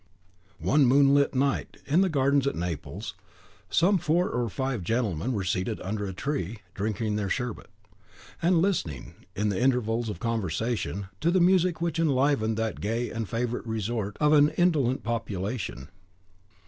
[0.57, 3.13] One moonlit night, in the Gardens at Naples,
[3.69, 7.69] some four or five gentleman were seated under a tree, drinking their sherbet,
[8.41, 13.29] and listening, in the intervals of conversation, to the music which enlivened that gay and
[13.29, 15.87] favourite resort of an indolent population.